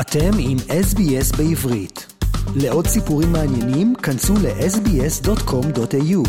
[0.00, 2.06] אתם עם SBS בעברית.
[2.56, 6.28] לעוד סיפורים מעניינים, כנסו ל-sbs.com.au.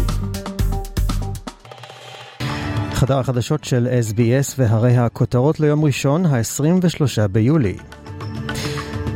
[2.93, 7.77] חדר החדשות של SBS והרי הכותרות ליום ראשון, ה-23 ביולי.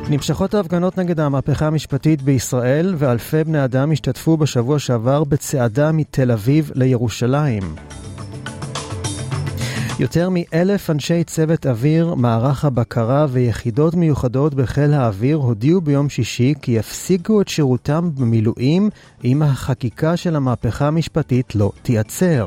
[0.09, 6.71] נמשכות ההפגנות נגד המהפכה המשפטית בישראל, ואלפי בני אדם השתתפו בשבוע שעבר בצעדה מתל אביב
[6.75, 7.75] לירושלים.
[9.99, 16.71] יותר מאלף אנשי צוות אוויר, מערך הבקרה ויחידות מיוחדות בחיל האוויר הודיעו ביום שישי כי
[16.71, 18.89] יפסיקו את שירותם במילואים
[19.23, 22.45] אם החקיקה של המהפכה המשפטית לא תיעצר.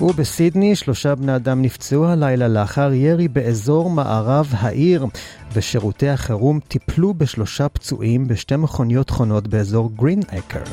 [0.00, 5.06] ובסידני שלושה בני אדם נפצעו הלילה לאחר ירי באזור מערב העיר,
[5.52, 10.64] ושירותי החירום טיפלו בשלושה פצועים בשתי מכוניות חונות באזור גרין אקר.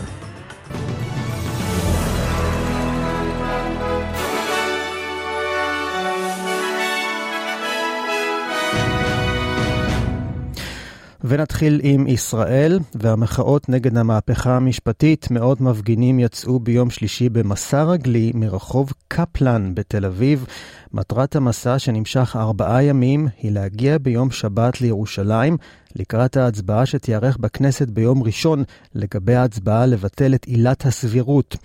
[11.34, 15.28] ונתחיל עם ישראל והמחאות נגד המהפכה המשפטית.
[15.32, 20.46] מאות מפגינים יצאו ביום שלישי במסע רגלי מרחוב קפלן בתל אביב.
[20.94, 25.58] מטרת המסע שנמשך ארבעה ימים היא להגיע ביום שבת לירושלים
[25.96, 28.64] לקראת ההצבעה שתיארך בכנסת ביום ראשון
[28.96, 31.58] לגבי ההצבעה לבטל את עילת הסבירות.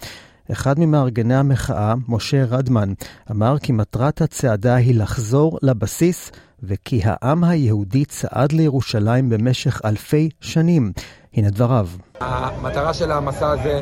[0.52, 2.92] אחד ממארגני המחאה, משה רדמן,
[3.30, 6.30] אמר כי מטרת הצעדה היא לחזור לבסיס
[6.62, 10.92] וכי העם היהודי צעד לירושלים במשך אלפי שנים.
[11.34, 11.88] הנה דבריו.
[12.20, 13.80] המטרה של המסע הזה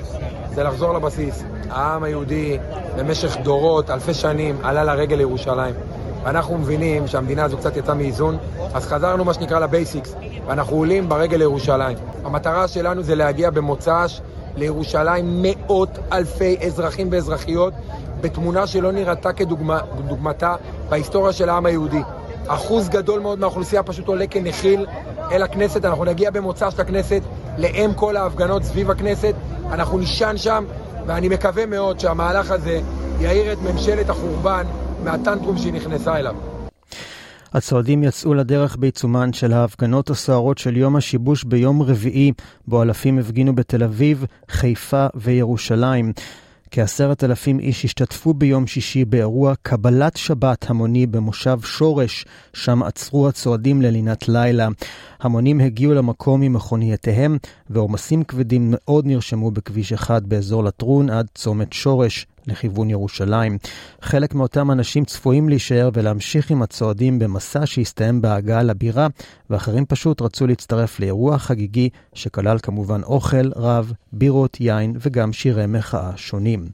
[0.54, 1.44] זה לחזור לבסיס.
[1.70, 2.58] העם היהודי
[2.96, 5.74] במשך דורות, אלפי שנים, עלה לרגל לירושלים.
[6.24, 8.38] ואנחנו מבינים שהמדינה הזו קצת יצאה מאיזון,
[8.74, 10.14] אז חזרנו מה שנקרא לבייסיקס,
[10.46, 11.98] ואנחנו עולים ברגל לירושלים.
[12.24, 14.20] המטרה שלנו זה להגיע במוצ"ש
[14.56, 17.74] לירושלים מאות אלפי אזרחים ואזרחיות
[18.20, 20.54] בתמונה שלא נראתה כדוגמתה
[20.88, 22.02] בהיסטוריה של העם היהודי.
[22.46, 24.86] אחוז גדול מאוד מהאוכלוסייה פשוט עולה כנחיל
[25.32, 25.84] אל הכנסת.
[25.84, 27.22] אנחנו נגיע במוצא של הכנסת
[27.58, 29.34] לאם כל ההפגנות סביב הכנסת.
[29.70, 30.64] אנחנו נישן שם,
[31.06, 32.80] ואני מקווה מאוד שהמהלך הזה
[33.20, 34.66] יאיר את ממשלת החורבן
[35.04, 36.34] מהטנטרום שהיא נכנסה אליו.
[37.52, 42.32] הצועדים יצאו לדרך בעיצומן של ההפגנות הסוערות של יום השיבוש ביום רביעי,
[42.66, 46.12] בו אלפים הפגינו בתל אביב, חיפה וירושלים.
[46.70, 53.82] כעשרת אלפים איש השתתפו ביום שישי באירוע קבלת שבת המוני במושב שורש, שם עצרו הצועדים
[53.82, 54.68] ללינת לילה.
[55.20, 57.38] המונים הגיעו למקום ממכונייתיהם,
[57.70, 62.26] ועומסים כבדים מאוד נרשמו בכביש 1 באזור לטרון עד צומת שורש.
[62.46, 63.58] לכיוון ירושלים.
[64.02, 69.06] חלק מאותם אנשים צפויים להישאר ולהמשיך עם הצועדים במסע שהסתיים בהגעה לבירה,
[69.50, 76.10] ואחרים פשוט רצו להצטרף לאירוע חגיגי שכלל כמובן אוכל, רב, בירות, יין וגם שירי מחאה
[76.16, 76.68] שונים.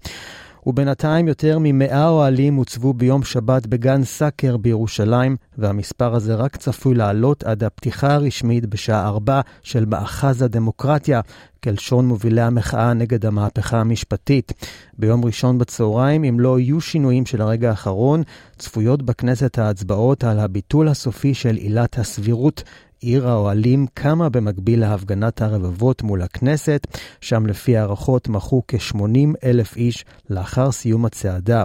[0.67, 7.45] ובינתיים יותר ממאה אוהלים הוצבו ביום שבת בגן סאקר בירושלים, והמספר הזה רק צפוי לעלות
[7.45, 11.21] עד הפתיחה הרשמית בשעה ארבע של מאחז הדמוקרטיה,
[11.65, 14.53] כלשון מובילי המחאה נגד המהפכה המשפטית.
[14.99, 18.23] ביום ראשון בצהריים, אם לא יהיו שינויים של הרגע האחרון,
[18.59, 22.62] צפויות בכנסת ההצבעות על הביטול הסופי של עילת הסבירות
[23.03, 26.87] עיר האוהלים קמה במקביל להפגנת הרבבות מול הכנסת,
[27.21, 31.65] שם לפי הערכות מחו כ-80 אלף איש לאחר סיום הצעדה.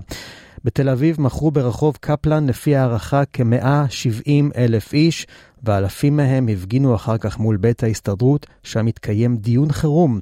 [0.63, 5.27] בתל אביב מכרו ברחוב קפלן לפי הערכה כ-170 אלף איש,
[5.63, 10.19] ואלפים מהם הפגינו אחר כך מול בית ההסתדרות, שם התקיים דיון חירום.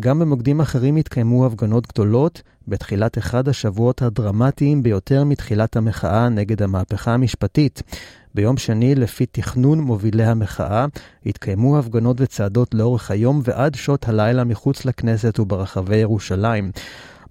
[0.00, 7.14] גם במוקדים אחרים התקיימו הפגנות גדולות, בתחילת אחד השבועות הדרמטיים ביותר מתחילת המחאה נגד המהפכה
[7.14, 7.82] המשפטית.
[8.34, 10.86] ביום שני, לפי תכנון מובילי המחאה,
[11.26, 16.70] התקיימו הפגנות וצעדות לאורך היום ועד שעות הלילה מחוץ לכנסת וברחבי ירושלים.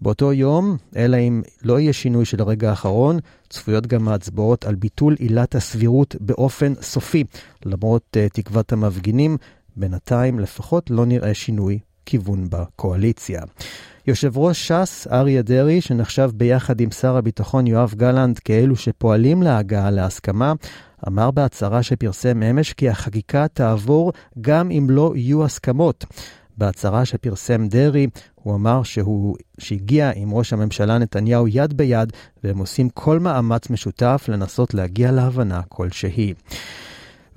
[0.02, 5.16] באותו יום, אלא אם לא יהיה שינוי של הרגע האחרון, צפויות גם ההצבעות על ביטול
[5.20, 7.24] עילת הסבירות באופן סופי.
[7.66, 9.38] למרות uh, תקוות המפגינים,
[9.76, 11.80] בינתיים לפחות לא נראה שינוי
[12.12, 13.42] כיוון בקואליציה.
[14.08, 19.92] יושב ראש ש"ס, אריה דרעי, שנחשב ביחד עם שר הביטחון יואב גלנט כאלו שפועלים להגעה
[19.92, 20.54] להסכמה,
[21.08, 24.12] אמר בהצהרה שפרסם אמש כי החקיקה תעבור
[24.42, 26.06] גם אם לא יהיו הסכמות.
[26.58, 32.90] בהצהרה שפרסם דרעי, הוא אמר שהוא, שהגיע עם ראש הממשלה נתניהו יד ביד, והם עושים
[32.90, 36.34] כל מאמץ משותף לנסות להגיע להבנה כלשהי.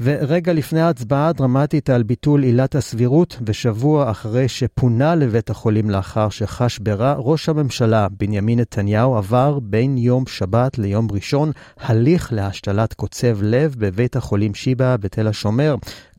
[0.00, 6.78] ורגע לפני ההצבעה הדרמטית על ביטול עילת הסבירות, ושבוע אחרי שפונה לבית החולים לאחר שחש
[6.78, 13.74] ברע, ראש הממשלה בנימין נתניהו עבר בין יום שבת ליום ראשון הליך להשתלת קוצב לב
[13.78, 15.74] בבית החולים שיבא בתל השומר.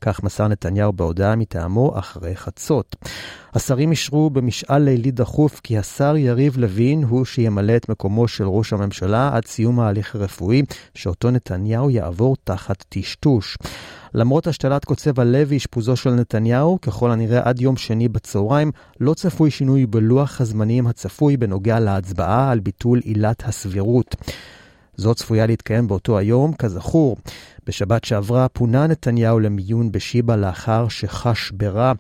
[0.06, 2.96] כך מסר נתניהו בהודעה מטעמו אחרי חצות.
[3.54, 8.74] השרים אישרו במשאל לילי דחוף כי השר יריב לוין הוא שימלא את מקומו של ראש
[8.74, 10.62] הממשלה עד סיום ההליך הרפואי,
[10.94, 13.57] שאותו נתניהו יעבור תחת טשטוש.
[14.13, 19.51] למרות השתלת קוצב הלב ואשפוזו של נתניהו, ככל הנראה עד יום שני בצהריים, לא צפוי
[19.51, 24.16] שינוי בלוח הזמנים הצפוי בנוגע להצבעה על ביטול עילת הסבירות.
[24.97, 27.18] זו צפויה להתקיים באותו היום, כזכור.
[27.68, 31.94] בשבת שעברה פונה נתניהו למיון בשיבא לאחר שחש ברע.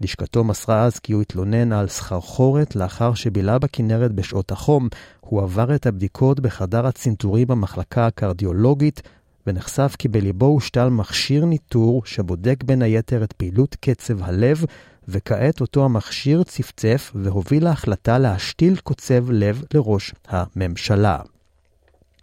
[0.00, 4.88] לשכתו מסרה אז כי הוא התלונן על סחרחורת לאחר שבילה בכנרת בשעות החום.
[5.20, 9.02] הוא עבר את הבדיקות בחדר הצנתורים במחלקה הקרדיולוגית,
[9.46, 14.64] ונחשף כי בליבו הושתל מכשיר ניטור שבודק בין היתר את פעילות קצב הלב,
[15.08, 21.18] וכעת אותו המכשיר צפצף והוביל להחלטה להשתיל קוצב לב לראש הממשלה.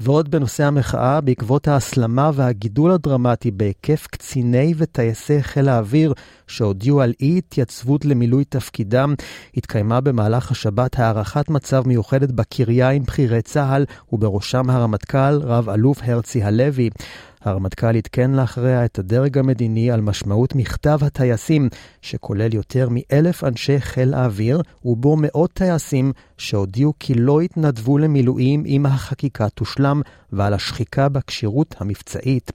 [0.00, 6.12] ועוד בנושא המחאה, בעקבות ההסלמה והגידול הדרמטי בהיקף קציני וטייסי חיל האוויר
[6.46, 9.14] שהודיעו על אי התייצבות למילוי תפקידם,
[9.56, 16.90] התקיימה במהלך השבת הערכת מצב מיוחדת בקריה עם בכירי צה"ל, ובראשם הרמטכ"ל, רב-אלוף הרצי הלוי.
[17.44, 21.68] הרמטכ"ל עדכן לאחריה את הדרג המדיני על משמעות מכתב הטייסים,
[22.02, 28.86] שכולל יותר מאלף אנשי חיל האוויר, ובו מאות טייסים שהודיעו כי לא יתנדבו למילואים אם
[28.86, 30.04] החקיקה תושלם, Um.
[30.32, 32.52] ועל השחיקה בכשירות המבצעית.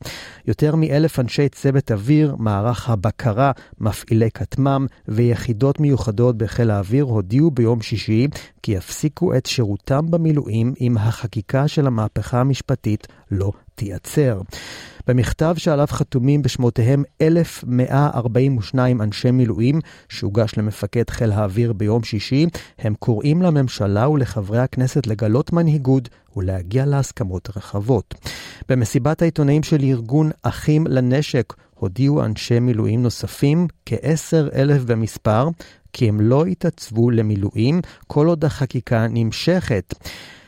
[0.47, 7.81] יותר מאלף אנשי צוות אוויר, מערך הבקרה, מפעילי כטמ"ם ויחידות מיוחדות בחיל האוויר הודיעו ביום
[7.81, 8.27] שישי
[8.63, 14.41] כי יפסיקו את שירותם במילואים אם החקיקה של המהפכה המשפטית לא תייצר.
[15.07, 19.79] במכתב שעליו חתומים בשמותיהם 1,142 אנשי מילואים
[20.09, 22.45] שהוגש למפקד חיל האוויר ביום שישי,
[22.79, 27.62] הם קוראים לממשלה ולחברי הכנסת לגלות מנהיגות ולהגיע להסכמות רחבות.
[28.69, 35.49] במסיבת העיתונאים של ארגון אחים לנשק הודיעו אנשי מילואים נוספים, כעשר אלף במספר,
[35.93, 39.93] כי הם לא יתעצבו למילואים כל עוד החקיקה נמשכת.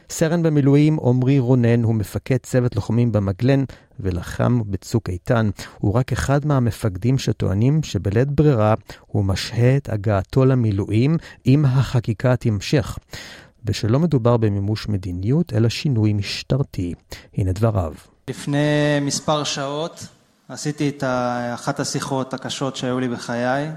[0.09, 3.63] סרן במילואים עמרי רונן הוא מפקד צוות לוחמים במגלן
[3.99, 5.49] ולחם בצוק איתן.
[5.79, 8.73] הוא רק אחד מהמפקדים שטוענים שבלית ברירה
[9.07, 12.97] הוא משהה את הגעתו למילואים אם החקיקה תמשך.
[13.65, 16.93] ושלא מדובר במימוש מדיניות, אלא שינוי משטרתי.
[17.37, 17.93] הנה דבריו.
[18.27, 20.07] לפני מספר שעות
[20.49, 21.03] עשיתי את
[21.53, 23.69] אחת השיחות הקשות שהיו לי בחיי.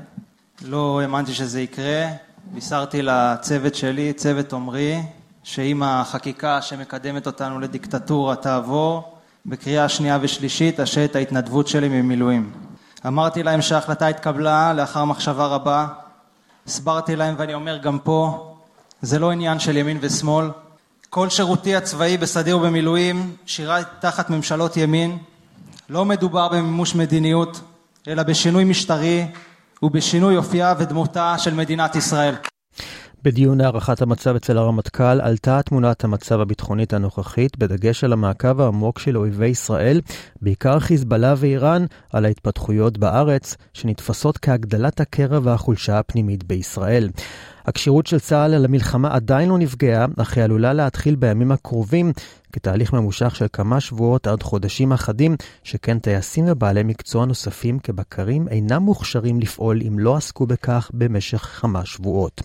[0.63, 2.07] לא האמנתי שזה יקרה.
[2.53, 5.03] בישרתי לצוות שלי, צוות עומרי,
[5.43, 12.51] שאם החקיקה שמקדמת אותנו לדיקטטורה תעבור, בקריאה שנייה ושלישית אשעה את ההתנדבות שלי ממילואים.
[13.07, 15.87] אמרתי להם שההחלטה התקבלה לאחר מחשבה רבה.
[16.67, 18.48] הסברתי להם ואני אומר גם פה,
[19.03, 20.51] זה לא עניין של ימין ושמאל.
[21.11, 25.19] כל שירותי הצבאי בסדיר ובמילואים שירת תחת ממשלות ימין.
[25.89, 27.61] לא מדובר במימוש מדיניות,
[28.09, 29.27] אלא בשינוי משטרי
[29.83, 32.35] ובשינוי אופייה ודמותה של מדינת ישראל.
[33.23, 39.17] בדיון הערכת המצב אצל הרמטכ"ל עלתה תמונת המצב הביטחונית הנוכחית, בדגש על המעקב העמוק של
[39.19, 40.01] אויבי ישראל,
[40.43, 47.09] בעיקר חיזבאללה ואיראן, על ההתפתחויות בארץ, שנתפסות כהגדלת הקרע והחולשה הפנימית בישראל.
[47.69, 52.13] הכשירות של צה"ל למלחמה עדיין לא נפגעה, אך היא עלולה להתחיל בימים הקרובים
[52.53, 58.83] כתהליך ממושך של כמה שבועות עד חודשים אחדים, שכן טייסים ובעלי מקצוע נוספים כבקרים אינם
[58.83, 62.43] מוכשרים לפעול אם לא עסקו בכך במשך כמה שבועות.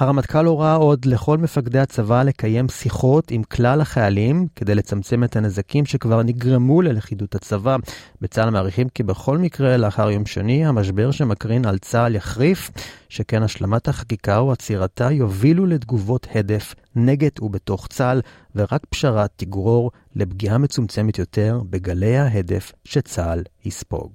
[0.00, 5.86] הרמטכ"ל הורה עוד לכל מפקדי הצבא לקיים שיחות עם כלל החיילים כדי לצמצם את הנזקים
[5.86, 7.76] שכבר נגרמו ללכידות הצבא.
[8.20, 12.70] בצה"ל מעריכים כי בכל מקרה לאחר יום שני המשבר שמקרין על צה"ל יחריף,
[13.08, 18.20] שכן השלמת החקיקה או עצירתה יובילו לתגובות הדף נגד ובתוך צה"ל,
[18.56, 24.10] ורק פשרה תגרור לפגיעה מצומצמת יותר בגלי ההדף שצה"ל יספוג.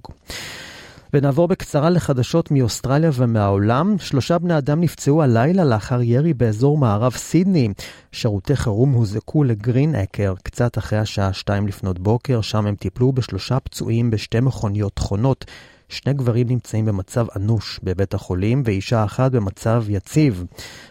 [1.12, 3.96] ונעבור בקצרה לחדשות מאוסטרליה ומהעולם.
[3.98, 7.68] שלושה בני אדם נפצעו הלילה לאחר ירי באזור מערב סידני.
[8.12, 13.60] שירותי חירום הוזעקו לגרין אקר קצת אחרי השעה 2 לפנות בוקר, שם הם טיפלו בשלושה
[13.60, 15.44] פצועים בשתי מכוניות חונות.
[15.88, 20.44] שני גברים נמצאים במצב אנוש בבית החולים ואישה אחת במצב יציב.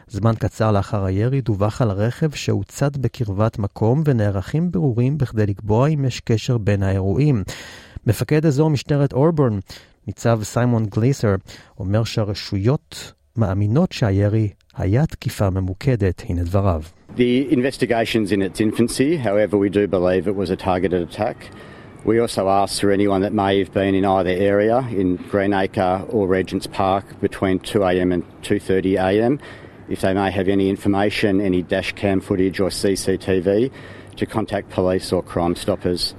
[0.07, 6.05] זמן קצר לאחר הירי דווח על רכב שהוצת בקרבת מקום ונערכים ברורים בכדי לקבוע אם
[6.05, 7.43] יש קשר בין האירועים.
[8.07, 9.60] מפקד אזור משטרת אורבורן,
[10.06, 11.35] ניצב סיימון גלייסר,
[11.78, 16.23] אומר שהרשויות מאמינות שהירי היה תקיפה ממוקדת.
[16.28, 16.82] הנה דבריו.
[17.16, 21.50] The investigation's in its infancy, however we do believe it was a targeted attack.
[22.04, 26.26] We also asked for anyone that may have been in either area, in Greenacre or
[26.26, 29.38] Regent's Park, between 2am and 2.30am,
[29.88, 33.70] if they may have any information, any dash cam footage or CCTV,
[34.16, 36.14] to contact police or Crime Stoppers.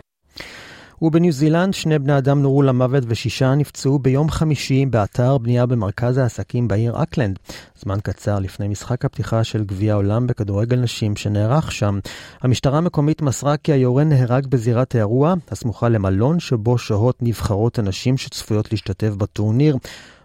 [1.03, 6.69] ובניו זילנד שני בני אדם נורו למוות ושישה נפצעו ביום חמישי באתר בנייה במרכז העסקים
[6.69, 7.39] בעיר אקלנד.
[7.81, 11.99] זמן קצר לפני משחק הפתיחה של גביע העולם בכדורגל נשים שנערך שם.
[12.43, 18.73] המשטרה המקומית מסרה כי היורה נהרג בזירת האירוע, הסמוכה למלון שבו שוהות נבחרות הנשים שצפויות
[18.73, 19.77] להשתתף בטורניר.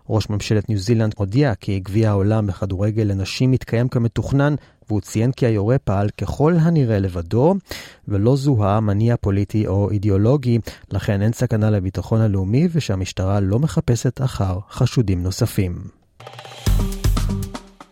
[0.10, 4.56] ראש ממשלת ניו זילנד הודיע כי גביע העולם בכדורגל לנשים מתקיים כמתוכנן,
[4.92, 7.56] והוא ציין כי היורה פעל ככל הנראה לבדו,
[8.08, 10.60] ולא זוהה מניע פוליטי או אידיאולוגי,
[10.92, 15.76] לכן אין סכנה לביטחון הלאומי ושהמשטרה לא מחפשת אחר חשודים נוספים.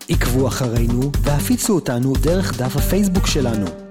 [0.10, 3.89] עקבו אחרינו והפיצו אותנו דרך דף הפייסבוק שלנו.